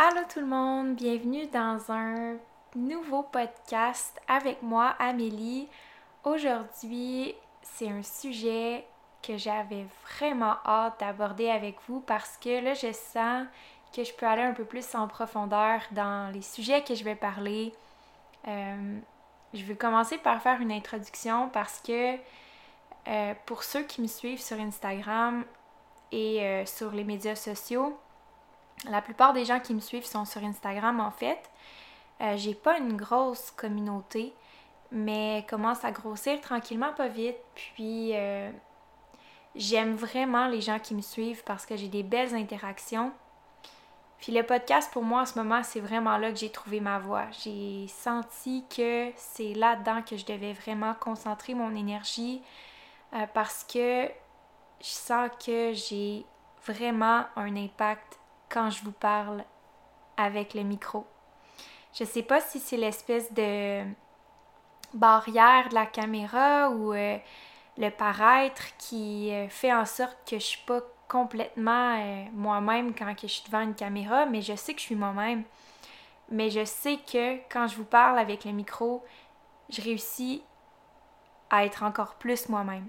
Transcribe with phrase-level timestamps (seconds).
[0.00, 2.36] Allô tout le monde, bienvenue dans un
[2.76, 5.66] nouveau podcast avec moi, Amélie.
[6.22, 8.84] Aujourd'hui, c'est un sujet
[9.24, 13.48] que j'avais vraiment hâte d'aborder avec vous parce que là, je sens
[13.92, 17.16] que je peux aller un peu plus en profondeur dans les sujets que je vais
[17.16, 17.74] parler.
[18.46, 19.00] Euh,
[19.52, 22.14] je vais commencer par faire une introduction parce que
[23.08, 25.44] euh, pour ceux qui me suivent sur Instagram
[26.12, 27.98] et euh, sur les médias sociaux,
[28.88, 31.38] la plupart des gens qui me suivent sont sur Instagram en fait.
[32.36, 34.34] J'ai pas une grosse communauté,
[34.90, 37.36] mais commence à grossir tranquillement, pas vite.
[37.54, 38.12] Puis
[39.54, 43.12] j'aime vraiment les gens qui me suivent parce que j'ai des belles interactions.
[44.18, 46.98] Puis le podcast, pour moi, en ce moment, c'est vraiment là que j'ai trouvé ma
[46.98, 47.26] voix.
[47.44, 52.42] J'ai senti que c'est là-dedans que je devais vraiment concentrer mon énergie
[53.14, 54.08] euh, parce que
[54.80, 56.26] je sens que j'ai
[56.66, 58.17] vraiment un impact
[58.48, 59.44] quand je vous parle
[60.16, 61.06] avec le micro.
[61.94, 63.84] Je sais pas si c'est l'espèce de
[64.94, 67.18] barrière de la caméra ou euh,
[67.76, 73.14] le paraître qui euh, fait en sorte que je suis pas complètement euh, moi-même quand
[73.20, 75.44] je suis devant une caméra, mais je sais que je suis moi-même.
[76.30, 79.02] Mais je sais que quand je vous parle avec le micro,
[79.70, 80.42] je réussis
[81.48, 82.86] à être encore plus moi-même.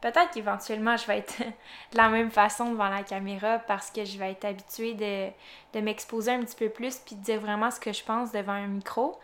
[0.00, 1.38] Peut-être qu'éventuellement, je vais être
[1.92, 5.30] de la même façon devant la caméra parce que je vais être habituée de,
[5.78, 8.52] de m'exposer un petit peu plus puis de dire vraiment ce que je pense devant
[8.52, 9.18] un micro.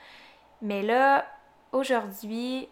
[0.63, 1.27] Mais là,
[1.73, 2.69] aujourd'hui,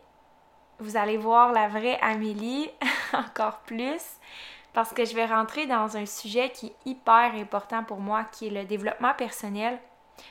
[0.79, 2.71] vous allez voir la vraie Amélie
[3.13, 4.03] encore plus
[4.73, 8.49] parce que je vais rentrer dans un sujet qui est hyper important pour moi, qui
[8.49, 9.79] est le développement personnel.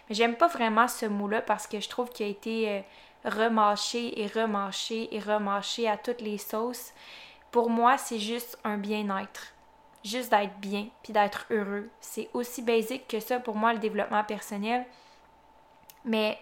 [0.08, 2.82] Mais j'aime pas vraiment ce mot-là parce que je trouve qu'il a été euh,
[3.26, 6.92] remâché et remâché et remâché à toutes les sauces.
[7.54, 9.54] Pour moi, c'est juste un bien-être.
[10.04, 11.88] Juste d'être bien puis d'être heureux.
[12.02, 14.88] C'est aussi basique que ça pour moi, le développement personnel.
[16.04, 16.40] Mais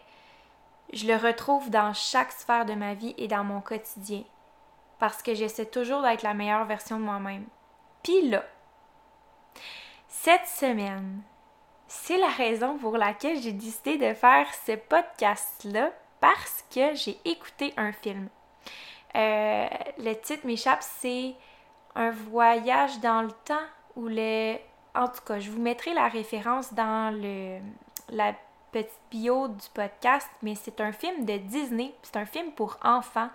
[0.93, 4.23] je le retrouve dans chaque sphère de ma vie et dans mon quotidien.
[4.99, 7.45] Parce que j'essaie toujours d'être la meilleure version de moi-même.
[8.03, 8.45] Puis là,
[10.07, 11.21] cette semaine,
[11.89, 15.91] c'est la raison pour laquelle j'ai décidé de faire ce podcast-là
[16.21, 18.29] parce que j'ai écouté un film.
[19.15, 19.67] Euh,
[19.97, 21.35] le titre m'échappe, c'est
[21.95, 24.55] Un voyage dans le temps ou le.
[24.95, 27.59] En tout cas, je vous mettrai la référence dans le,
[28.09, 28.33] la
[28.71, 33.29] petite bio du podcast, mais c'est un film de Disney, c'est un film pour enfants.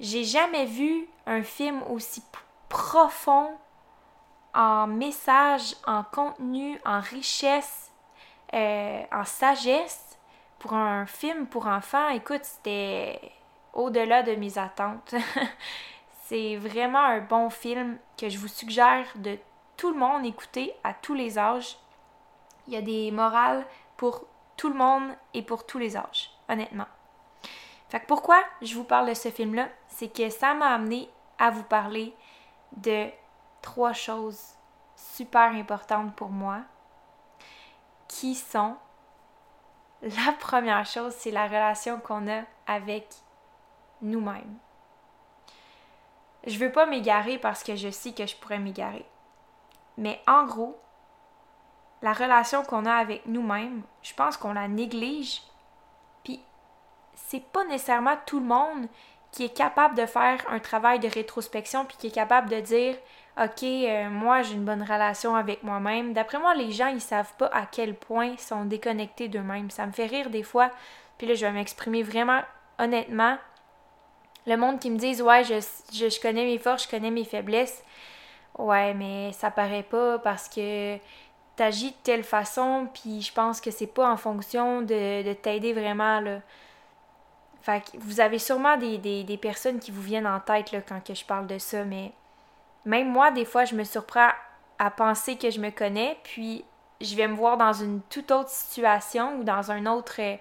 [0.00, 2.22] J'ai jamais vu un film aussi
[2.68, 3.58] profond
[4.54, 7.90] en message, en contenu, en richesse,
[8.54, 10.04] euh, en sagesse.
[10.58, 13.20] Pour un film pour enfants, écoute, c'était
[13.78, 15.14] au-delà de mes attentes.
[16.24, 19.38] C'est vraiment un bon film que je vous suggère de
[19.76, 21.78] tout le monde écouter à tous les âges.
[22.66, 23.64] Il y a des morales
[23.96, 26.88] pour tout le monde et pour tous les âges, honnêtement.
[27.88, 29.68] Fait que pourquoi je vous parle de ce film-là?
[29.86, 31.08] C'est que ça m'a amené
[31.38, 32.14] à vous parler
[32.76, 33.06] de
[33.62, 34.56] trois choses
[34.96, 36.62] super importantes pour moi
[38.08, 38.76] qui sont
[40.02, 43.08] la première chose, c'est la relation qu'on a avec
[44.02, 44.56] nous-mêmes.
[46.46, 49.04] Je veux pas m'égarer parce que je sais que je pourrais m'égarer.
[49.96, 50.78] Mais en gros,
[52.02, 55.42] la relation qu'on a avec nous-mêmes, je pense qu'on la néglige.
[56.24, 56.40] Puis
[57.14, 58.88] c'est pas nécessairement tout le monde
[59.32, 62.96] qui est capable de faire un travail de rétrospection puis qui est capable de dire
[63.40, 66.12] OK, euh, moi j'ai une bonne relation avec moi-même.
[66.12, 69.70] D'après moi, les gens ils savent pas à quel point ils sont déconnectés d'eux-mêmes.
[69.70, 70.70] Ça me fait rire des fois.
[71.18, 72.40] Puis là, je vais m'exprimer vraiment
[72.78, 73.36] honnêtement.
[74.48, 75.60] Le monde qui me dit Ouais, je,
[75.92, 77.84] je, connais mes forces, je connais mes faiblesses.
[78.56, 80.96] Ouais, mais ça paraît pas parce que
[81.54, 85.72] t'agis de telle façon, puis je pense que c'est pas en fonction de, de t'aider
[85.74, 86.40] vraiment là.
[87.60, 91.14] Fait que vous avez sûrement des, personnes qui vous viennent en tête là, quand que
[91.14, 92.12] je parle de ça, mais
[92.86, 94.30] même moi, des fois, je me surprends
[94.78, 96.64] à penser que je me connais, puis
[97.02, 100.36] je vais me voir dans une toute autre situation ou dans un autre euh,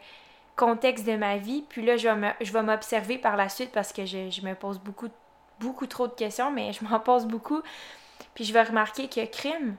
[0.57, 4.45] contexte de ma vie, puis là, je vais m'observer par la suite parce que je,
[4.45, 5.07] me pose beaucoup,
[5.59, 7.61] beaucoup trop de questions, mais je m'en pose beaucoup.
[8.33, 9.77] Puis je vais remarquer que crime,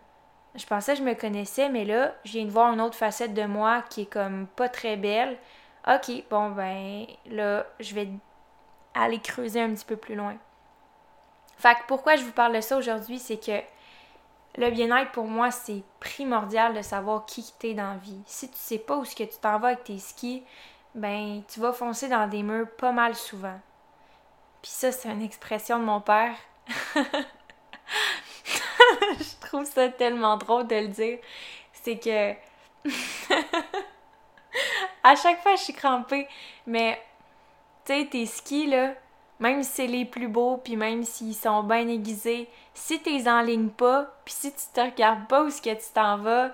[0.54, 3.34] je pensais que je me connaissais, mais là, je viens de voir une autre facette
[3.34, 5.36] de moi qui est comme pas très belle.
[5.86, 8.08] OK, bon, ben là, je vais
[8.94, 10.36] aller creuser un petit peu plus loin.
[11.56, 13.60] Fait que pourquoi je vous parle de ça aujourd'hui, c'est que
[14.56, 18.22] le bien-être pour moi, c'est primordial de savoir qui t'es dans la vie.
[18.26, 20.42] Si tu sais pas où ce que tu t'en vas avec tes skis,
[20.94, 23.60] ben tu vas foncer dans des murs pas mal souvent.
[24.62, 26.34] Puis ça, c'est une expression de mon père.
[29.18, 31.18] je trouve ça tellement drôle de le dire.
[31.72, 32.32] C'est que
[35.04, 36.28] à chaque fois, je suis crampée.
[36.66, 37.00] Mais,
[37.84, 38.94] tu sais, tes skis, là,
[39.40, 43.28] même si c'est les plus beaux, puis même s'ils sont bien aiguisés, si tu les
[43.28, 46.50] enlignes pas, puis si tu te regardes pas où ce que tu t'en vas,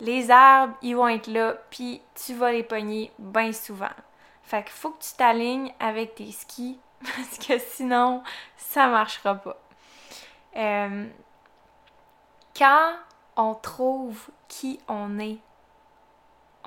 [0.00, 3.86] les arbres, ils vont être là, puis tu vas les pogner bien souvent.
[4.42, 8.22] Fait qu'il faut que tu t'alignes avec tes skis, parce que sinon,
[8.56, 9.58] ça marchera pas.
[10.56, 11.06] Euh,
[12.56, 12.92] quand
[13.36, 15.38] on trouve qui on est,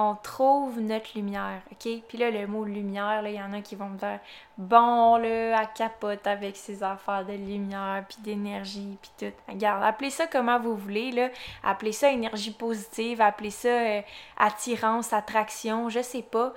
[0.02, 2.02] on trouve notre lumière, ok?
[2.08, 4.20] Puis là, le mot lumière, il y en a qui vont me dire
[4.58, 9.36] bon, là, à capote avec ses affaires de lumière, puis d'énergie, puis tout.
[9.48, 11.30] Regarde, appelez ça comment vous voulez, là.
[11.64, 14.02] Appelez ça énergie positive, appelez ça euh,
[14.38, 16.54] attirance, attraction, je sais pas.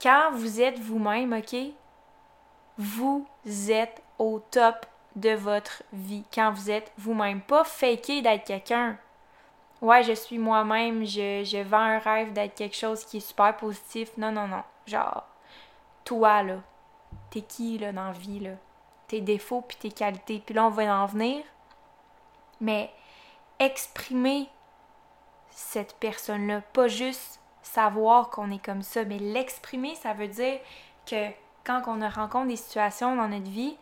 [0.00, 1.56] Quand vous êtes vous-même, ok?
[2.78, 3.26] Vous
[3.68, 4.86] êtes au top
[5.16, 6.24] de votre vie.
[6.32, 7.40] Quand vous êtes vous-même.
[7.40, 8.98] Pas faker d'être quelqu'un
[9.82, 13.54] ouais, je suis moi-même, je, je vends un rêve d'être quelque chose qui est super
[13.56, 14.16] positif.
[14.16, 14.62] Non, non, non.
[14.86, 15.24] Genre,
[16.04, 16.56] toi, là,
[17.30, 18.52] t'es qui, là, dans la vie, là?
[19.08, 20.42] Tes défauts puis tes qualités.
[20.44, 21.44] Puis là, on va en venir.
[22.60, 22.90] Mais
[23.58, 24.48] exprimer
[25.50, 30.58] cette personne-là, pas juste savoir qu'on est comme ça, mais l'exprimer, ça veut dire
[31.06, 31.28] que
[31.64, 33.76] quand on rencontre des situations dans notre vie,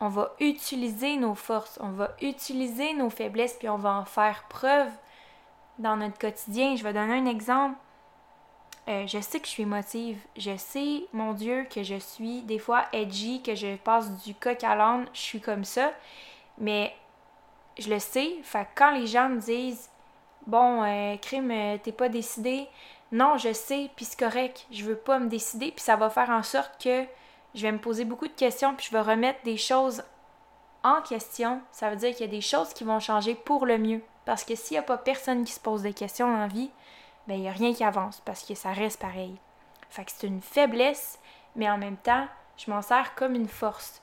[0.00, 4.44] on va utiliser nos forces, on va utiliser nos faiblesses, puis on va en faire
[4.48, 4.90] preuve
[5.78, 6.76] dans notre quotidien.
[6.76, 7.76] Je vais donner un exemple.
[8.88, 10.18] Euh, je sais que je suis émotive.
[10.36, 14.62] Je sais, mon Dieu, que je suis des fois edgy, que je passe du coq
[14.62, 15.06] à l'âne.
[15.12, 15.92] Je suis comme ça.
[16.58, 16.94] Mais
[17.78, 18.36] je le sais.
[18.42, 19.90] Fait quand les gens me disent
[20.46, 22.68] Bon, euh, crime, euh, t'es pas décidé.
[23.12, 24.66] Non, je sais, puis c'est correct.
[24.70, 27.04] Je veux pas me décider, puis ça va faire en sorte que
[27.54, 30.02] je vais me poser beaucoup de questions, puis je vais remettre des choses
[30.82, 31.62] en question.
[31.72, 34.02] Ça veut dire qu'il y a des choses qui vont changer pour le mieux.
[34.24, 36.70] Parce que s'il n'y a pas personne qui se pose des questions la vie,
[37.26, 39.36] ben il n'y a rien qui avance parce que ça reste pareil.
[39.90, 41.18] Fait que c'est une faiblesse,
[41.56, 42.26] mais en même temps,
[42.56, 44.02] je m'en sers comme une force.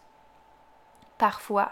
[1.17, 1.71] Parfois.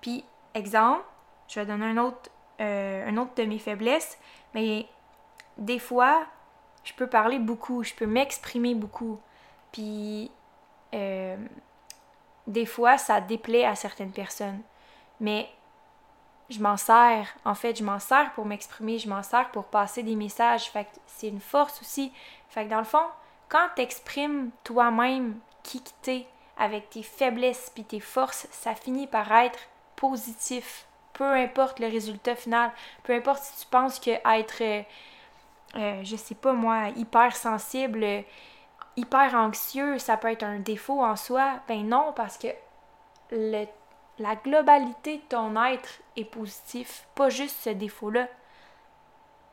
[0.00, 0.24] Puis,
[0.54, 1.04] exemple,
[1.48, 2.30] je vais donner un autre,
[2.60, 4.18] euh, un autre de mes faiblesses,
[4.54, 4.86] mais
[5.58, 6.26] des fois,
[6.84, 9.20] je peux parler beaucoup, je peux m'exprimer beaucoup.
[9.72, 10.30] Puis,
[10.94, 11.36] euh,
[12.46, 14.60] des fois, ça déplaît à certaines personnes.
[15.20, 15.48] Mais
[16.50, 17.26] je m'en sers.
[17.44, 20.70] En fait, je m'en sers pour m'exprimer, je m'en sers pour passer des messages.
[20.70, 22.12] Fait que c'est une force aussi.
[22.48, 23.06] Fait que dans le fond,
[23.48, 26.26] quand tu exprimes toi-même qui t'es
[26.58, 29.60] avec tes faiblesses puis tes forces, ça finit par être
[29.96, 30.86] positif.
[31.12, 34.82] Peu importe le résultat final, peu importe si tu penses que être, euh,
[35.76, 38.24] euh, je sais pas moi, hyper sensible,
[38.96, 41.60] hyper anxieux, ça peut être un défaut en soi.
[41.68, 42.48] Ben non, parce que
[43.30, 43.66] le
[44.20, 48.28] la globalité de ton être est positif, pas juste ce défaut-là.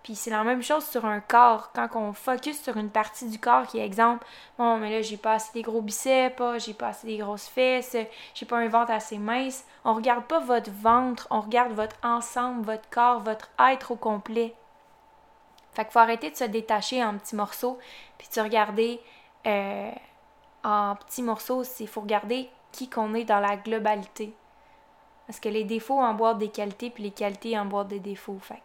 [0.04, 1.72] Puis c'est la même chose sur un corps.
[1.74, 4.26] Quand on focus sur une partie du corps qui est exemple,
[4.58, 7.96] bon, mais là, j'ai pas assez des gros biceps, j'ai pas assez des grosses fesses,
[8.34, 9.66] j'ai pas un ventre assez mince.
[9.86, 14.54] On regarde pas votre ventre, on regarde votre ensemble, votre corps, votre être au complet.
[15.74, 17.78] Fait qu'il faut arrêter de se détacher en petits morceaux,
[18.18, 19.00] puis de regarder
[19.46, 19.92] euh,
[20.64, 21.64] en petits morceaux.
[21.80, 24.34] Il faut regarder qui qu'on est dans la globalité.
[25.28, 28.40] Parce que les défauts emboîtent des qualités, puis les qualités emboîtent des défauts.
[28.42, 28.62] Fait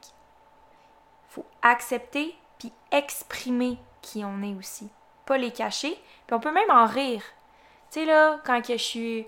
[1.29, 4.89] faut accepter puis exprimer qui on est aussi.
[5.27, 5.98] Pas les cacher.
[6.27, 7.22] Puis on peut même en rire.
[7.91, 9.27] Tu sais, là, quand que je suis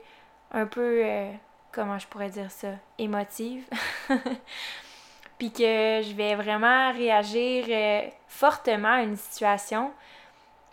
[0.52, 1.32] un peu, euh,
[1.72, 2.68] comment je pourrais dire ça,
[2.98, 3.64] émotive,
[5.38, 9.92] puis que je vais vraiment réagir euh, fortement à une situation,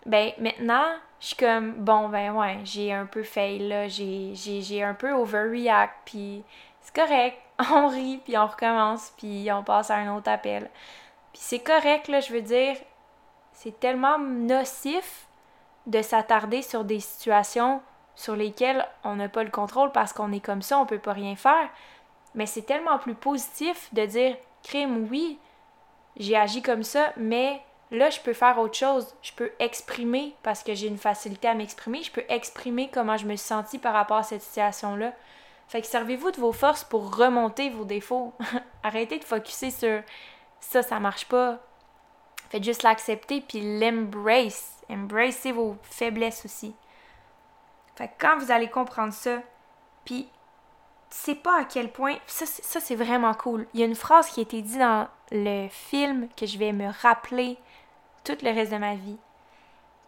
[0.06, 4.92] ben maintenant, je suis comme, bon, ben ouais, j'ai un peu fail, là, j'ai un
[4.92, 6.42] peu overreact, puis
[6.80, 7.38] c'est correct,
[7.70, 10.68] on rit, puis on recommence, puis on passe à un autre appel.
[11.32, 12.74] Puis c'est correct, là, je veux dire,
[13.52, 15.28] c'est tellement nocif
[15.86, 17.80] de s'attarder sur des situations
[18.16, 21.12] sur lesquelles on n'a pas le contrôle parce qu'on est comme ça, on peut pas
[21.12, 21.68] rien faire.
[22.34, 25.38] Mais c'est tellement plus positif de dire, crime, oui,
[26.16, 27.62] j'ai agi comme ça, mais
[27.92, 29.14] Là, je peux faire autre chose.
[29.20, 33.26] Je peux exprimer, parce que j'ai une facilité à m'exprimer, je peux exprimer comment je
[33.26, 35.12] me suis sentie par rapport à cette situation-là.
[35.68, 38.32] Fait que servez-vous de vos forces pour remonter vos défauts.
[38.82, 40.02] Arrêtez de focuser sur
[40.58, 41.60] ça, ça marche pas.
[42.48, 44.82] Faites juste l'accepter puis l'embrace.
[44.88, 46.74] Embracez vos faiblesses aussi.
[47.94, 49.42] Fait que quand vous allez comprendre ça,
[50.04, 50.28] puis
[51.10, 52.16] sais pas à quel point.
[52.26, 53.66] Ça, ça c'est vraiment cool.
[53.74, 56.72] Il y a une phrase qui a été dite dans le film que je vais
[56.72, 57.58] me rappeler
[58.24, 59.18] tout le reste de ma vie.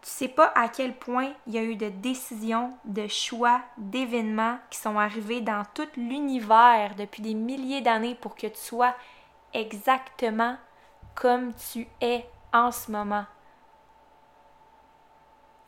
[0.01, 4.59] Tu sais pas à quel point il y a eu de décisions, de choix, d'événements
[4.69, 8.93] qui sont arrivés dans tout l'univers depuis des milliers d'années pour que tu sois
[9.53, 10.57] exactement
[11.15, 13.25] comme tu es en ce moment.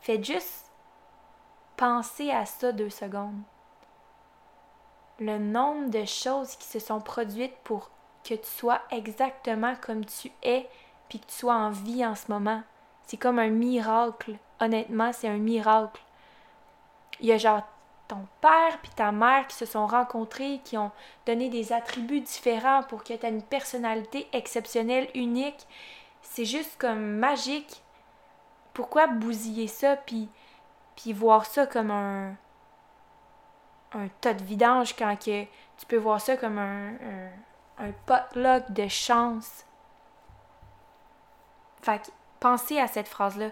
[0.02, 0.72] Faites juste
[1.76, 3.42] penser à ça deux secondes.
[5.20, 7.90] Le nombre de choses qui se sont produites pour
[8.24, 10.70] que tu sois exactement comme tu es,
[11.10, 12.62] puis que tu sois en vie en ce moment.
[13.06, 14.36] C'est comme un miracle.
[14.60, 16.02] Honnêtement, c'est un miracle.
[17.20, 17.64] Il y a genre
[18.08, 20.92] ton père puis ta mère qui se sont rencontrés, qui ont
[21.26, 25.68] donné des attributs différents pour que tu aies une personnalité exceptionnelle, unique.
[26.22, 27.82] C'est juste comme magique.
[28.74, 30.30] Pourquoi bousiller ça puis,
[30.96, 32.36] puis voir ça comme un,
[33.94, 35.48] un tas de vidange quand tu
[35.88, 39.66] peux voir ça comme un, un, un potluck de chance?
[41.82, 43.50] Fait pensez à cette phrase-là.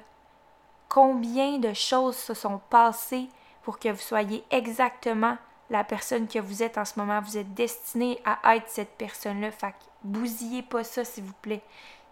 [0.89, 3.27] Combien de choses se sont passées
[3.63, 5.37] pour que vous soyez exactement
[5.69, 7.21] la personne que vous êtes en ce moment?
[7.21, 9.51] Vous êtes destiné à être cette personne-là.
[9.51, 11.63] Fait que bousillez pas ça, s'il vous plaît.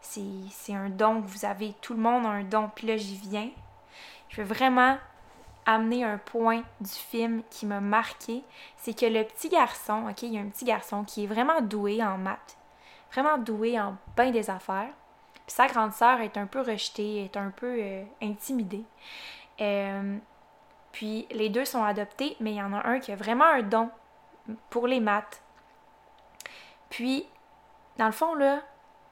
[0.02, 1.74] C'est un don que vous avez.
[1.82, 2.70] Tout le monde a un don.
[2.76, 3.50] Puis là, j'y viens.
[4.30, 4.98] Je veux vraiment
[5.66, 8.44] amener un point du film qui m'a marqué.
[8.76, 11.62] C'est que le petit garçon, OK, il y a un petit garçon qui est vraiment
[11.62, 12.58] doué en maths.
[13.14, 14.90] Vraiment doué en bain des affaires.
[15.46, 18.86] Puis sa grande sœur est un peu rejetée, est un peu euh, intimidée.
[19.62, 20.18] Euh,
[20.92, 23.62] puis les deux sont adoptés, mais il y en a un qui a vraiment un
[23.62, 23.90] don
[24.70, 25.42] pour les maths.
[26.90, 27.26] Puis,
[27.98, 28.62] dans le fond, là,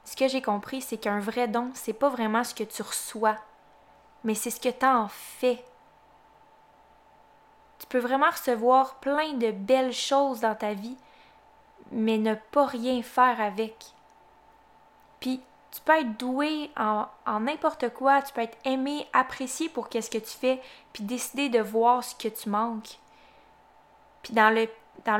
[0.03, 3.37] ce que j'ai compris, c'est qu'un vrai don, c'est pas vraiment ce que tu reçois,
[4.23, 5.63] mais c'est ce que tu en fais.
[7.79, 10.97] Tu peux vraiment recevoir plein de belles choses dans ta vie,
[11.91, 13.75] mais ne pas rien faire avec.
[15.19, 17.07] Puis, tu peux être doué en,
[17.39, 20.61] n'importe quoi, tu peux être aimé, apprécié pour qu'est-ce que tu fais,
[20.91, 22.97] puis décider de voir ce que tu manques.
[24.21, 24.67] Puis dans le,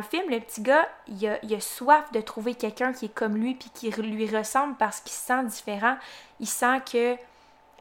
[0.03, 3.70] film, le petit gars, il a, soif de trouver quelqu'un qui est comme lui, puis
[3.70, 5.96] qui lui ressemble parce qu'il se sent différent.
[6.39, 7.15] Il sent que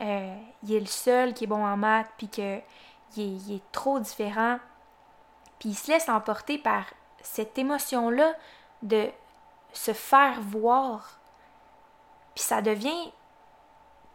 [0.00, 2.62] euh, il est le seul qui est bon en maths, puis qu'il
[3.16, 4.58] il est trop différent.
[5.58, 6.84] Puis il se laisse emporter par
[7.20, 8.32] cette émotion-là
[8.82, 9.10] de
[9.72, 11.19] se faire voir
[12.40, 13.12] puis ça devient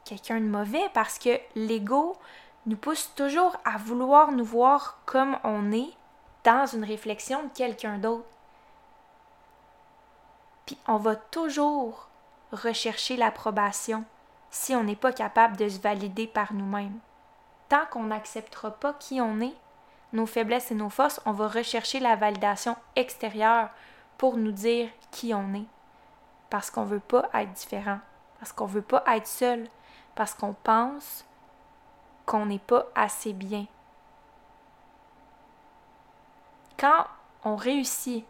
[0.04, 2.18] quelqu'un de mauvais parce que l'ego
[2.66, 5.92] nous pousse toujours à vouloir nous voir comme on est
[6.44, 8.26] dans une réflexion de quelqu'un d'autre.
[10.66, 12.08] Puis on va toujours
[12.52, 14.04] rechercher l'approbation
[14.50, 16.98] si on n'est pas capable de se valider par nous-mêmes.
[17.70, 19.56] Tant qu'on n'acceptera pas qui on est,
[20.14, 23.70] nos faiblesses et nos forces, on va rechercher la validation extérieure
[24.18, 25.68] pour nous dire qui on est
[26.50, 28.00] parce qu'on veut pas être différent,
[28.40, 29.68] parce qu'on veut pas être seul,
[30.16, 31.26] parce qu'on pense
[32.26, 33.66] qu'on n'est pas assez bien.
[36.78, 37.06] Quand
[37.44, 38.26] on réussit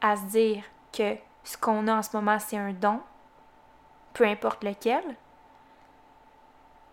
[0.00, 3.00] à se dire que ce qu'on a en ce moment, c'est un don,
[4.12, 5.02] peu importe lequel,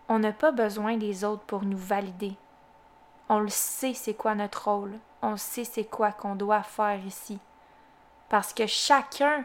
[0.08, 2.36] on n'a pas besoin des autres pour nous valider.
[3.28, 7.40] On le sait c'est quoi notre rôle, on sait c'est quoi qu'on doit faire ici.
[8.28, 9.44] Parce que chacun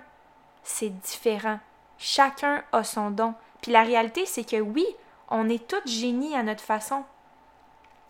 [0.63, 1.59] c'est différent.
[2.03, 3.35] Chacun a son don.
[3.61, 4.87] Puis la réalité, c'est que oui,
[5.29, 7.03] on est tous génies à notre façon.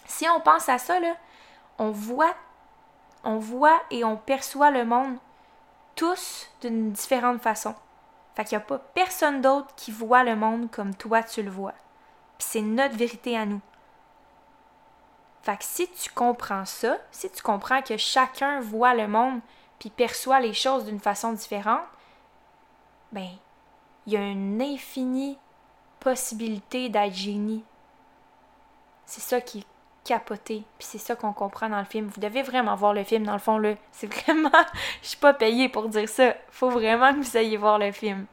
[0.06, 1.14] Si on pense à ça, là,
[1.78, 2.34] on voit,
[3.26, 5.18] on voit et on perçoit le monde
[5.96, 7.76] tous d'une différente façon.
[8.34, 11.52] Fait qu'il n'y a pas personne d'autre qui voit le monde comme toi tu le
[11.52, 11.74] vois.
[12.38, 13.60] Puis c'est notre vérité à nous.
[15.44, 19.42] Fait que si tu comprends ça, si tu comprends que chacun voit le monde
[19.80, 21.84] puis perçoit les choses d'une façon différente,
[23.12, 23.32] ben,
[24.06, 25.38] il y a une infinie
[26.00, 27.64] possibilité d'être génie.
[29.06, 29.66] C'est ça qui est
[30.04, 32.08] capoté, puis c'est ça qu'on comprend dans le film.
[32.08, 33.76] Vous devez vraiment voir le film, dans le fond, là.
[33.92, 34.50] C'est vraiment...
[35.02, 36.34] Je suis pas payée pour dire ça.
[36.50, 38.26] Faut vraiment que vous ayez voir le film.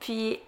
[0.00, 0.40] Puis,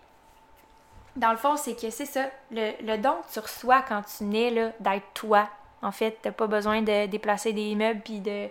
[1.14, 2.26] dans le fond, c'est que c'est ça.
[2.50, 5.48] Le, don que tu reçois quand tu nais, là, d'être toi.
[5.82, 8.48] En fait, t'as pas besoin de déplacer des meubles puis de,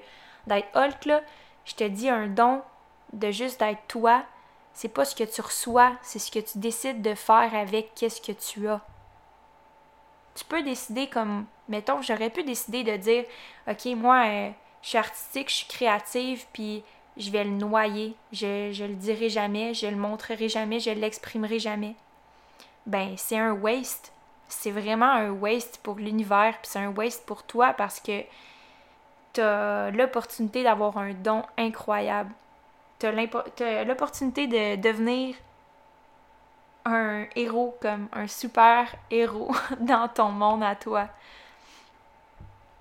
[0.48, 1.22] d'être Hulk, là.
[1.66, 2.62] Je te dis un don
[3.12, 4.24] de juste d'être toi,
[4.78, 8.22] c'est pas ce que tu reçois, c'est ce que tu décides de faire avec qu'est-ce
[8.22, 8.80] que tu as.
[10.36, 13.24] Tu peux décider comme, mettons, j'aurais pu décider de dire,
[13.68, 14.52] ok, moi, euh,
[14.84, 16.84] je suis artistique, je suis créative, puis
[17.18, 21.58] je vais le noyer, je, je le dirai jamais, je le montrerai jamais, je l'exprimerai
[21.58, 21.96] jamais.
[22.86, 24.14] Ben, c'est un waste.
[24.48, 28.22] C'est vraiment un waste pour l'univers, puis c'est un waste pour toi parce que
[29.34, 32.32] tu as l'opportunité d'avoir un don incroyable
[33.00, 35.36] tu as l'opportunité de devenir
[36.86, 41.10] un héros comme un super héros dans ton monde à toi.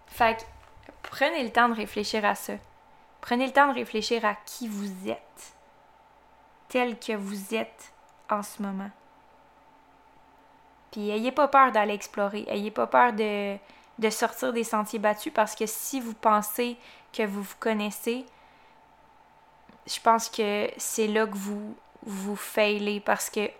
[0.07, 0.47] Fait
[1.03, 2.55] prenez le temps de réfléchir à ça.
[3.21, 5.55] Prenez le temps de réfléchir à qui vous êtes,
[6.69, 7.93] tel que vous êtes
[8.31, 8.91] en ce moment.
[10.93, 13.57] Puis ayez pas peur d'aller explorer, ayez pas peur de,
[13.99, 16.77] de sortir des sentiers battus parce que si vous pensez
[17.13, 18.25] que vous vous connaissez,
[19.87, 22.39] je pense que c'est là que vous vous
[23.05, 23.51] parce que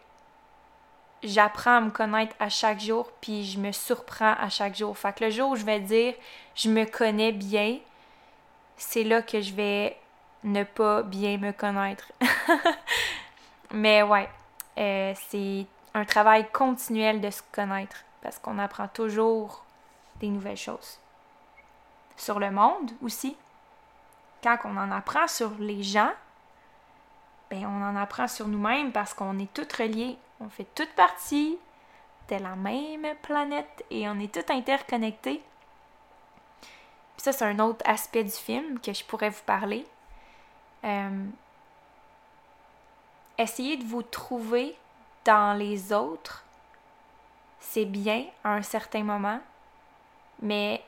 [1.23, 4.97] j'apprends à me connaître à chaque jour puis je me surprends à chaque jour.
[4.97, 6.15] Fait que le jour où je vais dire
[6.55, 7.79] je me connais bien,
[8.77, 9.97] c'est là que je vais
[10.45, 12.13] ne pas bien me connaître.
[13.73, 14.29] Mais ouais,
[14.79, 19.65] euh, c'est un travail continuel de se connaître parce qu'on apprend toujours
[20.21, 20.99] des nouvelles choses.
[22.17, 23.37] Sur le monde aussi.
[24.47, 26.13] Quand on en apprend sur les gens,
[27.51, 30.17] ben on en apprend sur nous-mêmes parce qu'on est tous reliés.
[30.39, 31.59] On fait toute partie
[32.29, 35.43] de la même planète et on est tous interconnectés.
[36.61, 39.85] Puis ça, c'est un autre aspect du film que je pourrais vous parler.
[40.85, 41.25] Euh,
[43.39, 44.77] essayez de vous trouver
[45.25, 46.45] dans les autres.
[47.59, 49.41] C'est bien à un certain moment,
[50.41, 50.85] mais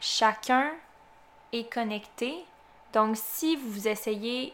[0.00, 0.72] chacun
[1.70, 2.44] connecté.
[2.92, 4.52] Donc, si vous essayez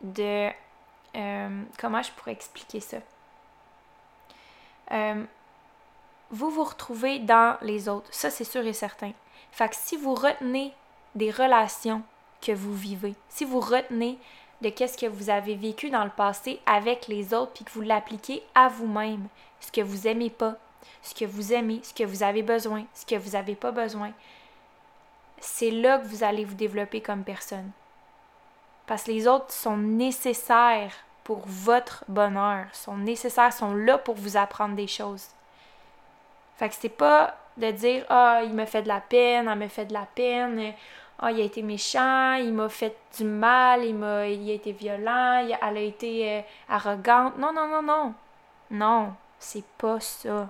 [0.00, 0.50] de...
[1.14, 2.98] Euh, comment je pourrais expliquer ça?
[4.92, 5.24] Euh,
[6.30, 8.08] vous vous retrouvez dans les autres.
[8.12, 9.12] Ça, c'est sûr et certain.
[9.50, 10.72] Fait que si vous retenez
[11.14, 12.02] des relations
[12.40, 14.18] que vous vivez, si vous retenez
[14.62, 17.82] de qu'est-ce que vous avez vécu dans le passé avec les autres, puis que vous
[17.82, 19.28] l'appliquez à vous-même,
[19.60, 20.56] ce que vous aimez pas,
[21.02, 24.12] ce que vous aimez, ce que vous avez besoin, ce que vous n'avez pas besoin,
[25.42, 27.70] c'est là que vous allez vous développer comme personne.
[28.86, 30.92] Parce que les autres sont nécessaires
[31.24, 35.28] pour votre bonheur, sont nécessaires, sont là pour vous apprendre des choses.
[36.56, 39.68] Fait que c'est pas de dire Ah, il me fait de la peine, elle me
[39.68, 40.74] fait de la peine,
[41.18, 45.46] ah, il a été méchant, il m'a fait du mal, il m'a a été violent,
[45.60, 47.38] elle a été euh, arrogante.
[47.38, 48.14] Non, non, non, non.
[48.70, 50.48] Non, c'est pas ça.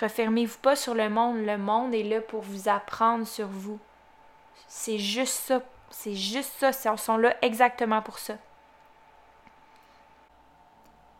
[0.00, 1.38] Refermez-vous pas sur le monde.
[1.38, 3.78] Le monde est là pour vous apprendre sur vous.
[4.66, 5.60] C'est juste ça.
[5.90, 6.70] C'est juste ça.
[6.92, 8.34] Ils sont là exactement pour ça.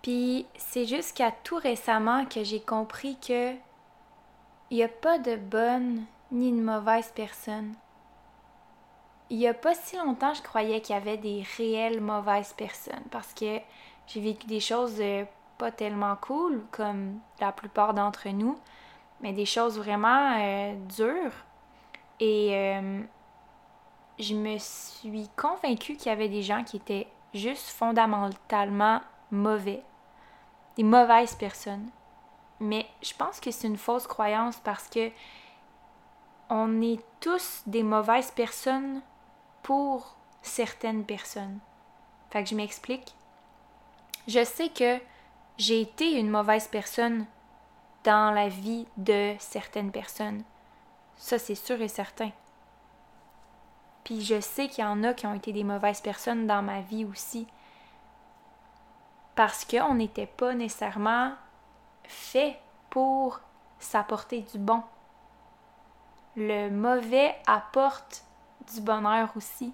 [0.03, 3.55] Puis c'est jusqu'à tout récemment que j'ai compris que
[4.71, 7.75] il n'y a pas de bonne ni de mauvaise personne.
[9.31, 13.05] Il n'y a pas si longtemps, je croyais qu'il y avait des réelles mauvaises personnes
[13.11, 13.59] parce que
[14.07, 15.25] j'ai vécu des choses euh,
[15.59, 18.59] pas tellement cool comme la plupart d'entre nous,
[19.21, 21.33] mais des choses vraiment euh, dures.
[22.21, 23.03] Et euh,
[24.19, 29.83] je me suis convaincue qu'il y avait des gens qui étaient juste fondamentalement mauvais,
[30.77, 31.89] des mauvaises personnes.
[32.61, 35.11] Mais je pense que c'est une fausse croyance parce que
[36.51, 39.01] on est tous des mauvaises personnes
[39.63, 41.59] pour certaines personnes.
[42.31, 43.15] Fait que je m'explique.
[44.29, 44.99] Je sais que
[45.57, 47.27] j'ai été une mauvaise personne
[48.03, 50.43] dans la vie de certaines personnes.
[51.17, 52.31] Ça, c'est sûr et certain.
[54.03, 56.81] Puis je sais qu'il y en a qui ont été des mauvaises personnes dans ma
[56.81, 57.47] vie aussi.
[59.35, 61.33] Parce qu'on n'était pas nécessairement
[62.05, 63.41] fait pour
[63.79, 64.83] s'apporter du bon.
[66.37, 68.25] Le mauvais apporte
[68.73, 69.73] du bonheur aussi.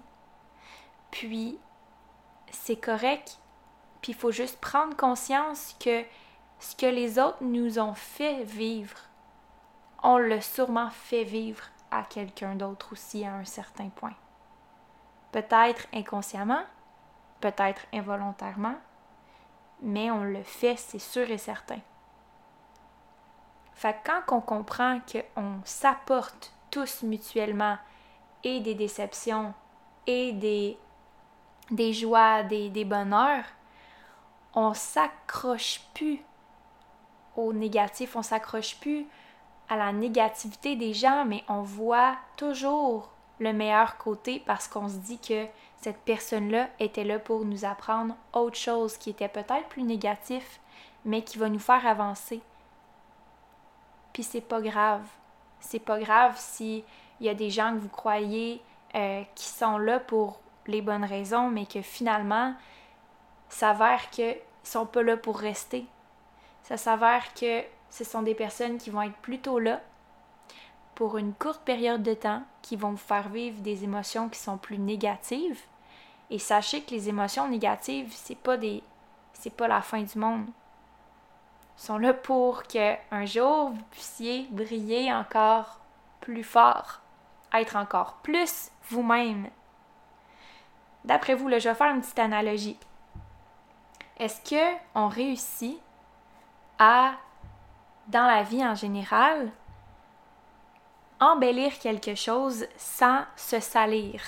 [1.09, 1.57] Puis,
[2.51, 3.40] c'est correct
[4.01, 6.03] puis il faut juste prendre conscience que
[6.59, 8.97] ce que les autres nous ont fait vivre,
[10.03, 14.13] on l'a sûrement fait vivre à quelqu'un d'autre aussi à un certain point.
[15.31, 16.63] Peut-être inconsciemment,
[17.39, 18.75] peut-être involontairement,
[19.81, 21.79] mais on le fait, c'est sûr et certain.
[23.73, 27.77] Fait que quand on comprend qu'on s'apporte tous mutuellement
[28.43, 29.53] et des déceptions
[30.05, 30.77] et des,
[31.71, 33.45] des joies, des, des bonheurs,
[34.53, 36.21] on s'accroche plus
[37.35, 39.05] au négatif, on s'accroche plus
[39.69, 44.97] à la négativité des gens, mais on voit toujours le meilleur côté parce qu'on se
[44.97, 45.47] dit que
[45.81, 50.59] cette personne-là était là pour nous apprendre autre chose qui était peut-être plus négatif,
[51.05, 52.41] mais qui va nous faire avancer.
[54.13, 55.03] Puis c'est pas grave.
[55.59, 56.83] C'est pas grave si
[57.19, 58.61] il y a des gens que vous croyez
[58.93, 62.53] euh, qui sont là pour les bonnes raisons, mais que finalement,
[63.55, 65.85] s'avère qu'ils sont pas là pour rester.
[66.63, 69.81] Ça s'avère que ce sont des personnes qui vont être plutôt là
[70.95, 74.57] pour une courte période de temps, qui vont vous faire vivre des émotions qui sont
[74.57, 75.59] plus négatives.
[76.29, 78.57] Et sachez que les émotions négatives, c'est pas
[79.57, 80.45] pas la fin du monde.
[81.77, 85.79] Ils sont là pour que un jour vous puissiez briller encore
[86.19, 87.01] plus fort,
[87.53, 89.49] être encore plus vous-même.
[91.03, 92.77] D'après vous, là, je vais faire une petite analogie
[94.21, 94.39] est-ce
[94.93, 95.79] qu'on réussit
[96.77, 97.13] à
[98.07, 99.51] dans la vie en général,
[101.19, 104.21] embellir quelque chose sans se salir?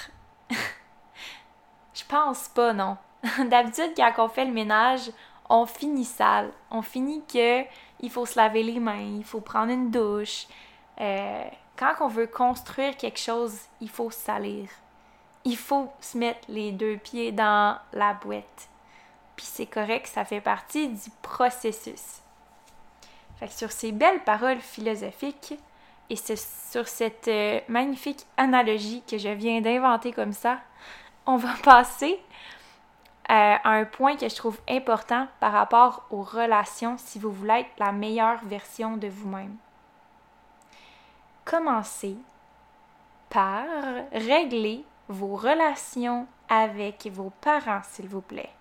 [1.93, 2.97] Je pense pas, non.
[3.49, 5.11] D'habitude, quand on fait le ménage,
[5.47, 6.51] on finit sale.
[6.71, 7.61] On finit que
[7.99, 10.47] il faut se laver les mains, il faut prendre une douche.
[11.01, 11.45] Euh,
[11.77, 14.69] quand on veut construire quelque chose, il faut se salir.
[15.45, 18.69] Il faut se mettre les deux pieds dans la boîte.
[19.35, 22.21] Puis c'est correct, ça fait partie du processus.
[23.37, 25.55] Fait que sur ces belles paroles philosophiques
[26.09, 30.59] et sur cette euh, magnifique analogie que je viens d'inventer comme ça,
[31.25, 32.19] on va passer
[33.27, 37.79] à un point que je trouve important par rapport aux relations si vous voulez être
[37.79, 39.55] la meilleure version de vous-même.
[41.45, 42.17] Commencez
[43.29, 43.65] par
[44.11, 48.51] régler vos relations avec vos parents, s'il vous plaît.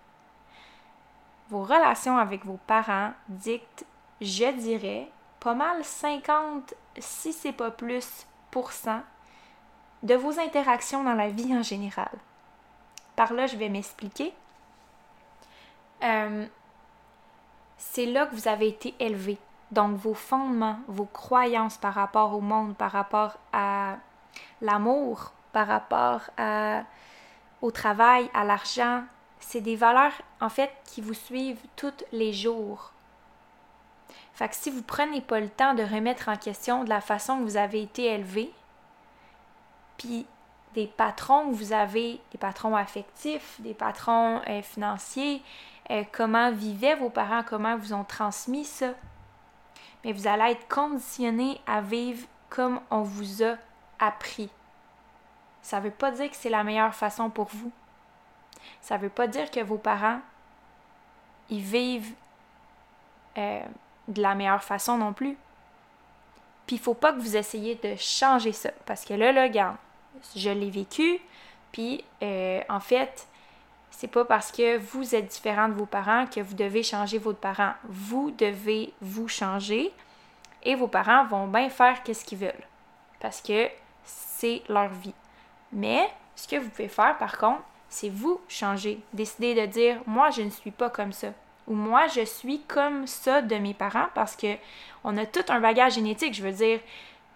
[1.52, 3.84] Vos relations avec vos parents dictent,
[4.22, 9.02] je dirais, pas mal 50, si c'est pas plus, pour cent
[10.02, 12.08] de vos interactions dans la vie en général.
[13.16, 14.32] Par là, je vais m'expliquer.
[16.02, 16.46] Euh,
[17.76, 19.36] c'est là que vous avez été élevé.
[19.72, 23.96] Donc, vos fondements, vos croyances par rapport au monde, par rapport à
[24.62, 26.84] l'amour, par rapport à,
[27.60, 29.04] au travail, à l'argent,
[29.44, 32.92] c'est des valeurs, en fait, qui vous suivent tous les jours.
[34.32, 37.38] Fait que si vous prenez pas le temps de remettre en question de la façon
[37.38, 38.52] que vous avez été élevé,
[39.98, 40.26] puis
[40.74, 45.42] des patrons que vous avez, des patrons affectifs, des patrons euh, financiers,
[45.90, 48.90] euh, comment vivaient vos parents, comment vous ont transmis ça.
[50.04, 53.56] Mais vous allez être conditionné à vivre comme on vous a
[53.98, 54.50] appris.
[55.60, 57.70] Ça ne veut pas dire que c'est la meilleure façon pour vous.
[58.80, 60.20] Ça ne veut pas dire que vos parents,
[61.50, 62.12] ils vivent
[63.38, 63.62] euh,
[64.08, 65.36] de la meilleure façon non plus.
[66.66, 68.70] Puis il faut pas que vous essayiez de changer ça.
[68.86, 69.76] Parce que là, là, regarde,
[70.36, 71.20] je l'ai vécu.
[71.72, 73.26] Puis, euh, en fait,
[73.90, 77.38] c'est pas parce que vous êtes différent de vos parents que vous devez changer votre
[77.38, 77.74] parent.
[77.84, 79.92] Vous devez vous changer
[80.62, 82.66] et vos parents vont bien faire ce qu'ils veulent
[83.20, 83.68] parce que
[84.04, 85.14] c'est leur vie.
[85.72, 90.30] Mais ce que vous pouvez faire par contre, c'est vous changer, décider de dire moi
[90.30, 91.28] je ne suis pas comme ça
[91.66, 94.56] ou moi je suis comme ça de mes parents parce que
[95.04, 96.80] on a tout un bagage génétique, je veux dire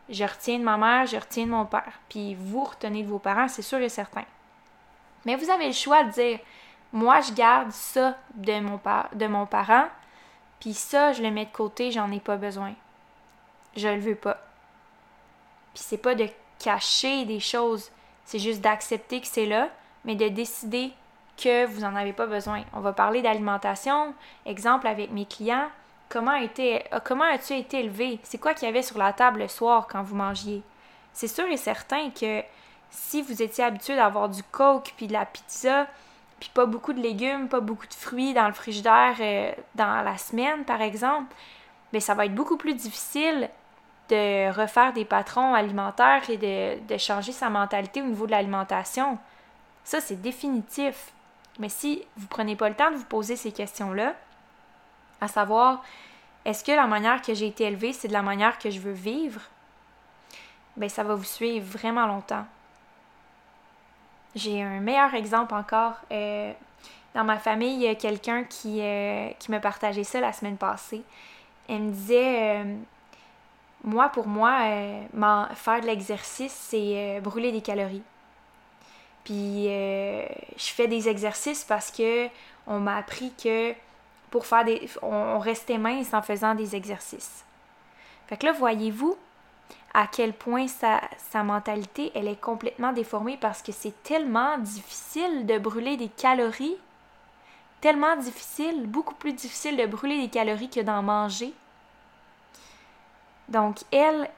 [0.08, 1.92] je retiens de ma mère, je retiens de mon père.
[2.08, 4.24] Puis vous retenez de vos parents, c'est sûr et certain.
[5.26, 6.38] Mais vous avez le choix de dire
[6.90, 8.80] moi je garde ça de mon,
[9.12, 9.88] de mon parent,
[10.58, 12.72] puis ça je le mets de côté, j'en ai pas besoin.
[13.76, 14.38] Je le veux pas.
[15.74, 17.90] Puis c'est pas de cacher des choses,
[18.24, 19.68] c'est juste d'accepter que c'est là,
[20.06, 20.92] mais de décider
[21.36, 22.62] que vous n'en avez pas besoin.
[22.72, 24.14] On va parler d'alimentation,
[24.46, 25.68] exemple avec mes clients.
[26.14, 28.20] Euh, comment as-tu été élevé?
[28.22, 30.62] C'est quoi qu'il y avait sur la table le soir quand vous mangiez?
[31.12, 32.42] C'est sûr et certain que
[32.90, 35.86] si vous étiez habitué d'avoir du coke puis de la pizza,
[36.38, 40.16] puis pas beaucoup de légumes, pas beaucoup de fruits dans le frigidaire euh, dans la
[40.16, 41.34] semaine, par exemple,
[41.92, 43.48] mais ben, ça va être beaucoup plus difficile
[44.08, 49.18] de refaire des patrons alimentaires et de, de changer sa mentalité au niveau de l'alimentation.
[49.86, 51.12] Ça, c'est définitif.
[51.60, 54.16] Mais si vous prenez pas le temps de vous poser ces questions-là,
[55.20, 55.84] à savoir,
[56.44, 58.90] est-ce que la manière que j'ai été élevée, c'est de la manière que je veux
[58.90, 59.40] vivre?
[60.76, 62.44] Ben, ça va vous suivre vraiment longtemps.
[64.34, 65.94] J'ai un meilleur exemple encore.
[66.10, 66.52] Euh,
[67.14, 70.56] dans ma famille, il y a quelqu'un qui, euh, qui me partageait ça la semaine
[70.56, 71.04] passée.
[71.68, 72.76] Elle me disait euh,
[73.84, 74.58] Moi, pour moi,
[75.54, 78.02] faire de l'exercice, c'est brûler des calories.
[79.26, 82.28] Puis je fais des exercices parce que
[82.68, 83.74] on m'a appris que
[84.30, 84.88] pour faire des.
[85.02, 87.44] On, restait mince en faisant des exercices.
[88.28, 89.16] Fait que là, voyez-vous
[89.94, 95.44] à quel point sa, sa mentalité, elle est complètement déformée parce que c'est tellement difficile
[95.44, 96.76] de brûler des calories.
[97.80, 101.52] Tellement difficile, beaucoup plus difficile de brûler des calories que d'en manger.
[103.48, 104.30] Donc, elle,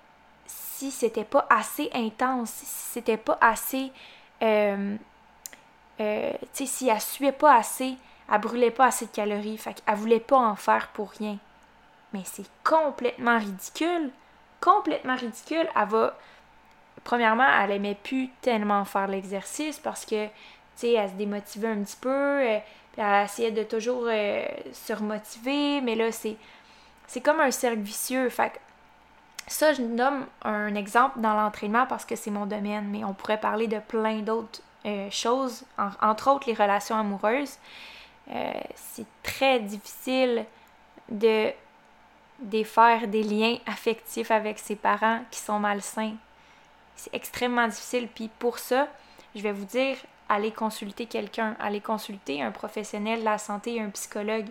[0.46, 3.92] si c'était pas assez intense, si c'était pas assez.
[4.42, 4.96] Euh,
[6.00, 7.96] euh, tu sais, si elle suait pas assez,
[8.32, 11.38] elle brûlait pas assez de calories, fait qu'elle voulait pas en faire pour rien.
[12.12, 14.10] Mais c'est complètement ridicule.
[14.60, 15.68] Complètement ridicule.
[15.76, 16.16] Elle va.
[17.04, 20.32] Premièrement, elle aimait plus tellement faire l'exercice parce que, tu
[20.76, 22.08] sais, elle se démotivait un petit peu.
[22.08, 22.58] Euh,
[22.96, 25.80] elle essayait de toujours se remotiver.
[25.80, 26.36] Mais là, c'est.
[27.06, 28.28] C'est comme un cercle vicieux.
[29.48, 33.40] Ça, je nomme un exemple dans l'entraînement parce que c'est mon domaine, mais on pourrait
[33.40, 35.64] parler de plein d'autres euh, choses,
[36.00, 37.56] entre autres les relations amoureuses.
[38.30, 40.44] Euh, c'est très difficile
[41.08, 41.50] de
[42.40, 46.14] défaire des liens affectifs avec ses parents qui sont malsains.
[46.94, 48.08] C'est extrêmement difficile.
[48.14, 48.88] Puis pour ça,
[49.34, 49.96] je vais vous dire,
[50.28, 54.46] allez consulter quelqu'un, allez consulter un professionnel de la santé, un psychologue,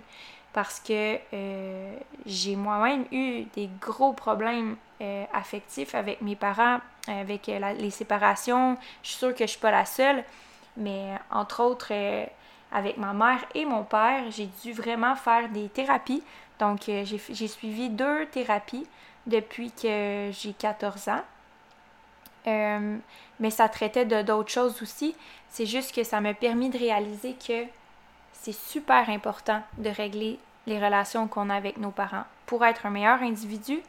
[0.57, 7.45] parce que euh, j'ai moi-même eu des gros problèmes euh, affectifs avec mes parents, avec
[7.45, 8.75] les séparations.
[9.03, 10.23] Je suis sûre que je suis pas la seule,
[10.75, 11.93] mais entre autres,
[12.71, 16.23] avec ma mère et mon père, j'ai dû vraiment faire des thérapies.
[16.59, 18.87] Donc, euh, j'ai suivi deux thérapies
[19.27, 21.21] depuis que j'ai 14 ans.
[22.47, 22.97] Euh,
[23.39, 25.15] mais ça traitait d'autres choses aussi.
[25.49, 27.65] C'est juste que ça m'a permis de réaliser que
[28.33, 32.91] c'est super important de régler les relations qu'on a avec nos parents pour être un
[32.91, 33.81] meilleur individu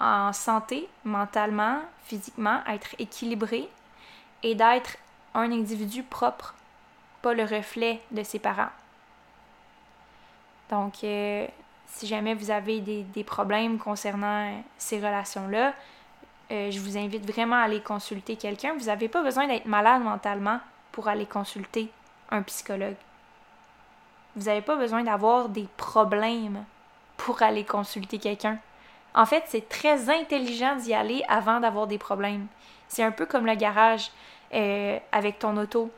[0.00, 3.68] en santé, mentalement, physiquement, être équilibré
[4.42, 4.96] et d'être
[5.34, 6.54] un individu propre
[7.34, 8.70] le reflet de ses parents.
[10.70, 11.46] Donc, euh,
[11.86, 15.72] si jamais vous avez des, problèmes concernant ces relations-là,
[16.50, 18.74] euh, je vous invite vraiment à aller consulter quelqu'un.
[18.74, 20.60] Vous n'avez pas besoin d'être malade mentalement
[20.92, 21.90] pour aller consulter
[22.30, 22.96] un psychologue.
[24.36, 26.64] Vous n'avez pas besoin d'avoir des problèmes
[27.16, 28.58] pour aller consulter quelqu'un.
[29.14, 32.46] En fait, c'est très intelligent d'y aller avant d'avoir des problèmes.
[32.86, 34.10] C'est un peu comme le garage
[34.54, 35.90] euh, avec ton auto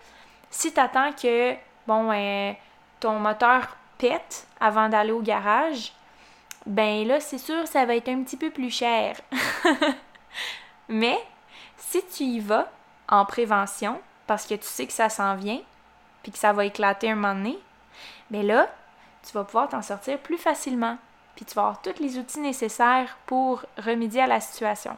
[0.50, 1.54] si tu attends que,
[1.86, 2.52] bon, euh,
[3.00, 5.92] ton moteur pète avant d'aller au garage,
[6.66, 9.16] ben là, c'est sûr, ça va être un petit peu plus cher.
[10.88, 11.18] Mais
[11.76, 12.70] si tu y vas
[13.08, 15.60] en prévention, parce que tu sais que ça s'en vient,
[16.22, 17.58] puis que ça va éclater un moment donné,
[18.30, 18.68] ben là,
[19.26, 20.98] tu vas pouvoir t'en sortir plus facilement.
[21.36, 24.96] Puis tu vas avoir tous les outils nécessaires pour remédier à la situation.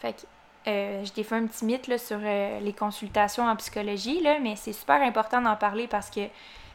[0.00, 0.26] Fait que
[0.68, 4.56] euh, je défais un petit mythe là, sur euh, les consultations en psychologie, là, mais
[4.56, 6.20] c'est super important d'en parler parce que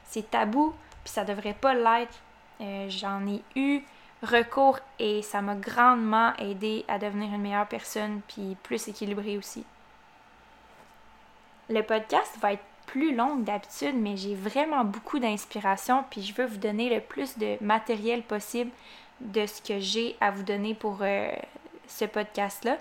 [0.03, 2.15] c'est tabou, puis ça devrait pas l'être.
[2.61, 3.81] Euh, j'en ai eu
[4.23, 9.65] recours et ça m'a grandement aidé à devenir une meilleure personne, puis plus équilibrée aussi.
[11.69, 16.33] Le podcast va être plus long que d'habitude, mais j'ai vraiment beaucoup d'inspiration, puis je
[16.33, 18.71] veux vous donner le plus de matériel possible
[19.21, 20.99] de ce que j'ai à vous donner pour
[21.87, 22.77] ce podcast-là.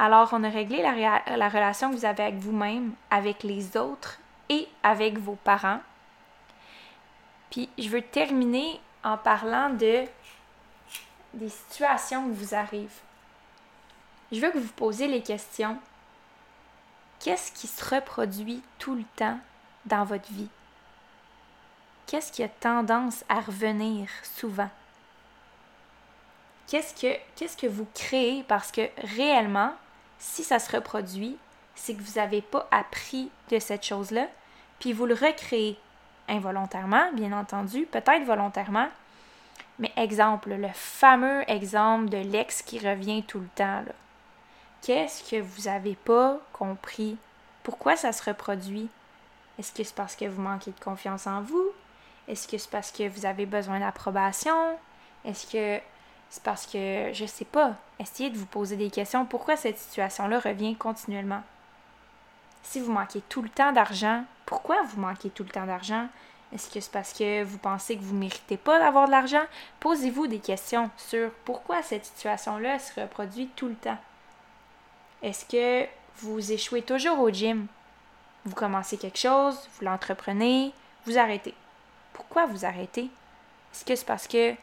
[0.00, 4.68] Alors, on a réglé la, relation que vous avez avec vous-même, avec les autres et
[4.84, 5.80] avec vos parents.
[7.50, 10.04] Puis, je veux terminer en parlant de
[11.34, 13.00] des situations qui vous arrivent.
[14.30, 15.76] Je veux que vous posiez les questions.
[17.20, 19.38] Qu'est-ce qui se reproduit tout le temps
[19.86, 20.48] dans votre vie?
[22.06, 24.70] Qu'est-ce qui a tendance à revenir souvent?
[26.68, 28.44] Qu'est-ce que, qu'est-ce que vous créez?
[28.44, 29.72] Parce que réellement,
[30.18, 31.36] si ça se reproduit,
[31.74, 34.26] c'est que vous n'avez pas appris de cette chose-là,
[34.78, 35.78] puis vous le recréez
[36.28, 38.88] involontairement, bien entendu, peut-être volontairement.
[39.78, 43.84] Mais exemple, le fameux exemple de l'ex qui revient tout le temps.
[44.82, 47.16] Qu'est-ce que vous n'avez pas compris?
[47.62, 48.88] Pourquoi ça se reproduit?
[49.58, 51.70] Est-ce que c'est parce que vous manquez de confiance en vous?
[52.28, 54.78] Est-ce que c'est parce que vous avez besoin d'approbation?
[55.24, 55.82] Est-ce que
[56.30, 59.24] c'est parce que, je sais pas, essayez de vous poser des questions.
[59.24, 61.42] Pourquoi cette situation-là revient continuellement?
[62.62, 66.06] Si vous manquez tout le temps d'argent, pourquoi vous manquez tout le temps d'argent?
[66.52, 69.42] Est-ce que c'est parce que vous pensez que vous ne méritez pas d'avoir de l'argent?
[69.80, 73.98] Posez-vous des questions sur pourquoi cette situation-là se reproduit tout le temps.
[75.22, 77.66] Est-ce que vous échouez toujours au gym?
[78.44, 80.72] Vous commencez quelque chose, vous l'entreprenez,
[81.06, 81.54] vous arrêtez.
[82.12, 83.10] Pourquoi vous arrêtez?
[83.72, 84.54] Est-ce que c'est parce que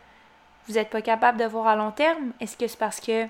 [0.68, 2.32] vous n'êtes pas capable de voir à long terme?
[2.40, 3.28] Est-ce que c'est parce que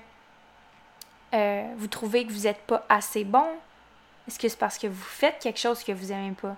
[1.34, 3.46] euh, vous trouvez que vous n'êtes pas assez bon?
[4.26, 6.56] Est-ce que c'est parce que vous faites quelque chose que vous n'aimez pas?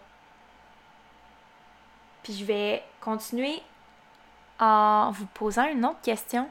[2.22, 3.62] Puis je vais continuer
[4.60, 6.48] en vous posant une autre question.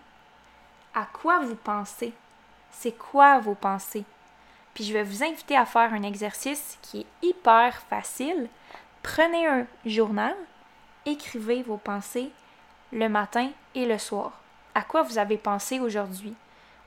[0.94, 2.14] À quoi vous pensez?
[2.80, 4.04] C'est quoi vos pensées?
[4.76, 8.50] Puis je vais vous inviter à faire un exercice qui est hyper facile.
[9.02, 10.36] Prenez un journal,
[11.04, 12.30] écrivez vos pensées
[12.94, 14.32] le matin et le soir.
[14.76, 16.36] À quoi vous avez pensé aujourd'hui?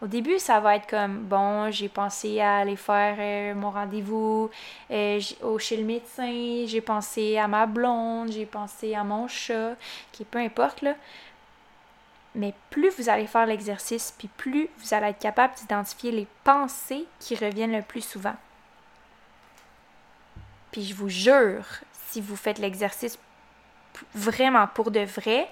[0.01, 4.49] Au début, ça va être comme bon, j'ai pensé à aller faire euh, mon rendez-vous
[4.93, 5.21] euh,
[5.59, 9.75] chez le médecin, j'ai pensé à ma blonde, j'ai pensé à mon chat,
[10.13, 10.95] qui peu importe là.
[12.35, 17.07] Mais plus vous allez faire l'exercice, puis plus vous allez être capable d'identifier les pensées
[17.19, 18.37] qui reviennent le plus souvent.
[20.71, 21.65] Puis je vous jure,
[22.09, 23.19] si vous faites l'exercice
[24.15, 25.49] vraiment pour de vrai,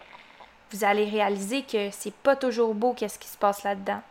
[0.71, 4.03] vous allez réaliser que c'est pas toujours beau qu'est-ce qui se passe là-dedans.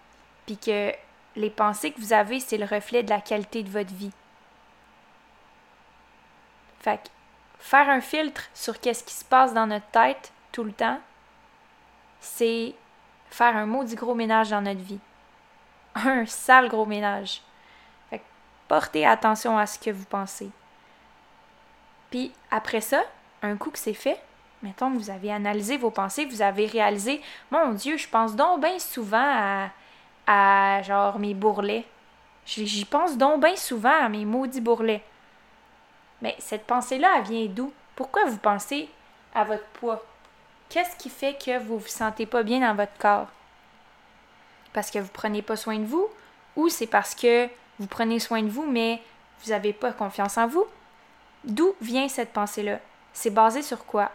[0.46, 0.92] Puis que
[1.36, 4.12] les pensées que vous avez, c'est le reflet de la qualité de votre vie.
[6.80, 7.10] Fait que
[7.60, 11.00] faire un filtre sur qu'est-ce qui se passe dans notre tête tout le temps,
[12.20, 12.74] c'est
[13.30, 15.00] faire un maudit gros ménage dans notre vie.
[15.96, 17.42] Un sale gros ménage.
[18.10, 18.24] Fait que
[18.68, 20.50] portez attention à ce que vous pensez.
[22.10, 23.02] Puis après ça,
[23.42, 24.20] un coup que c'est fait,
[24.62, 28.62] mettons que vous avez analysé vos pensées, vous avez réalisé, mon Dieu, je pense donc
[28.62, 29.70] bien souvent à,
[30.26, 31.86] à genre mes bourrelets.
[32.46, 35.04] J'y pense donc bien souvent à mes maudits bourrelets.
[36.22, 37.74] Mais cette pensée-là, elle vient d'où?
[37.96, 38.90] Pourquoi vous pensez
[39.36, 40.04] à votre poids?
[40.70, 43.28] Qu'est-ce qui fait que vous vous sentez pas bien dans votre corps?
[44.74, 46.08] Parce que vous prenez pas soin de vous?
[46.56, 47.48] Ou c'est parce que
[47.80, 49.02] vous prenez soin de vous, mais
[49.44, 50.66] vous n'avez pas confiance en vous?
[51.44, 52.80] D'où vient cette pensée-là?
[53.14, 54.12] C'est basé sur quoi?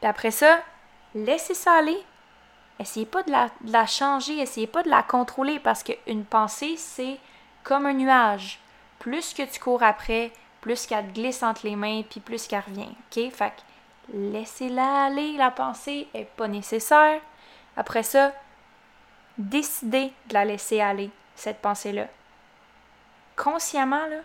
[0.00, 0.60] Puis après ça,
[1.14, 2.04] laissez ça aller.
[2.78, 6.76] Essayez pas de la, de la changer, essayez pas de la contrôler parce qu'une pensée,
[6.76, 7.18] c'est
[7.64, 8.60] comme un nuage.
[8.98, 12.64] Plus que tu cours après, plus qu'elle te glisse entre les mains, puis plus qu'elle
[12.66, 12.90] revient.
[12.90, 13.32] OK?
[13.32, 13.52] Fait
[14.12, 17.20] laissez-la aller, la pensée est pas nécessaire.
[17.76, 18.32] Après ça,
[19.38, 22.06] décidez de la laisser aller, cette pensée-là.
[23.36, 24.20] Consciemment, là,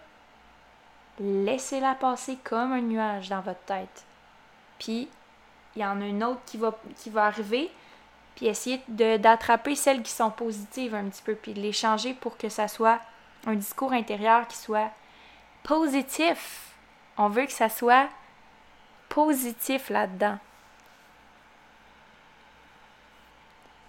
[1.20, 4.06] laissez-la passer comme un nuage dans votre tête.
[4.80, 5.10] Puis,
[5.76, 7.72] il y en a une autre qui va, qui va arriver,
[8.36, 12.38] puis essayez d'attraper celles qui sont positives un petit peu, puis de les changer pour
[12.38, 13.00] que ça soit
[13.46, 14.91] un discours intérieur qui soit
[15.63, 16.72] positif.
[17.17, 18.08] On veut que ça soit
[19.12, 20.38] positif là-dedans.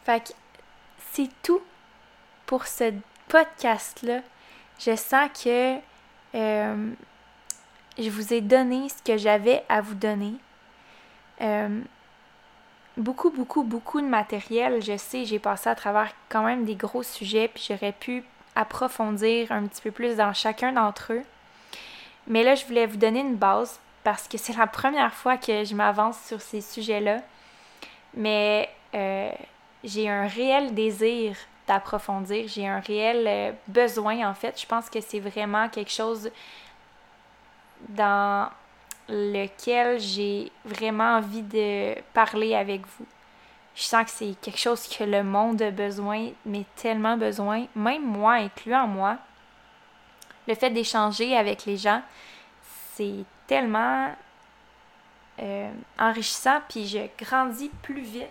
[0.05, 0.33] Fait que
[1.13, 1.63] c'est tout
[2.45, 2.93] pour ce
[3.29, 4.21] podcast-là.
[4.81, 5.77] Je sens que
[6.35, 6.91] euh,
[7.99, 10.35] je vous ai donné ce que j'avais à vous donner.
[11.41, 11.81] Euh,
[12.97, 14.83] beaucoup, beaucoup, beaucoup de matériel.
[14.83, 18.25] Je sais, j'ai passé à travers quand même des gros sujets, puis j'aurais pu
[18.57, 21.23] approfondir un petit peu plus dans chacun d'entre eux.
[22.27, 25.65] Mais là, je voulais vous donner une base parce que c'est la première fois que
[25.65, 27.21] je m'avance sur ces sujets-là.
[28.15, 29.31] Mais euh,
[29.85, 31.37] j'ai un réel désir
[31.67, 34.61] d'approfondir, j'ai un réel euh, besoin en fait.
[34.61, 36.31] Je pense que c'est vraiment quelque chose
[37.89, 38.49] dans
[39.09, 43.07] lequel j'ai vraiment envie de parler avec vous.
[43.75, 48.05] Je sens que c'est quelque chose que le monde a besoin, mais tellement besoin, même
[48.05, 49.17] moi, incluant moi.
[50.47, 52.03] Le fait d'échanger avec les gens,
[52.95, 54.15] c'est tellement
[55.41, 58.29] euh, enrichissant, puis je grandis plus vite.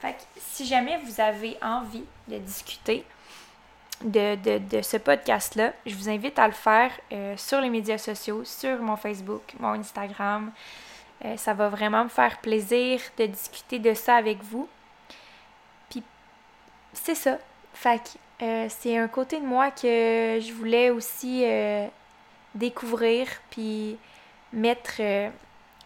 [0.00, 3.04] Fait que si jamais vous avez envie de discuter,
[4.02, 8.80] de, ce podcast-là, je vous invite à le faire euh, sur les médias sociaux, sur
[8.82, 10.52] mon Facebook, mon Instagram.
[11.24, 14.68] Euh, ça va vraiment me faire plaisir de discuter de ça avec vous.
[15.88, 16.02] Puis
[16.92, 17.38] c'est ça.
[17.72, 21.44] Fait euh, c'est un côté de moi que je voulais aussi
[22.56, 23.98] découvrir puis
[24.52, 25.00] mettre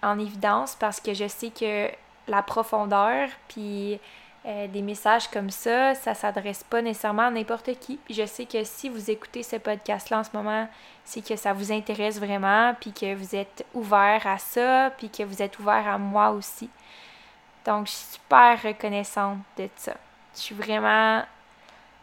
[0.02, 1.90] en évidence parce que je sais que
[2.28, 4.00] la profondeur puis
[4.46, 7.98] euh, des messages comme ça, ça s'adresse pas nécessairement à n'importe qui.
[8.08, 10.66] Je sais que si vous écoutez ce podcast-là en ce moment,
[11.04, 15.24] c'est que ça vous intéresse vraiment, puis que vous êtes ouvert à ça, puis que
[15.24, 16.70] vous êtes ouvert à moi aussi.
[17.66, 19.94] Donc, je suis super reconnaissante de ça.
[20.34, 21.22] Je suis vraiment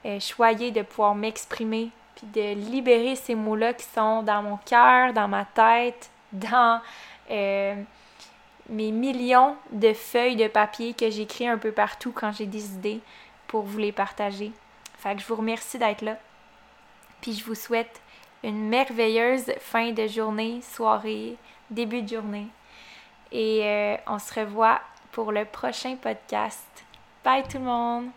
[0.06, 5.13] euh, choyée de pouvoir m'exprimer, puis de libérer ces mots-là qui sont dans mon cœur,
[5.13, 6.82] dans ma tête, dans...
[7.32, 7.75] Euh,
[8.69, 13.01] mes millions de feuilles de papier que j'écris un peu partout quand j'ai des idées
[13.47, 14.51] pour vous les partager.
[14.97, 16.17] Fait que je vous remercie d'être là.
[17.21, 18.01] Puis je vous souhaite
[18.43, 21.38] une merveilleuse fin de journée, soirée,
[21.69, 22.47] début de journée.
[23.32, 26.67] Et euh, on se revoit pour le prochain podcast.
[27.23, 28.16] Bye tout le monde!